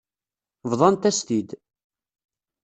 [0.69, 1.49] Bḍant-as-t-id.